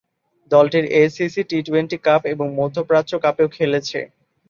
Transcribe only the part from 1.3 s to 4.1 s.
T twenty cup এবং মধ্যপ্রাচ্য কাপেও খেলেছে।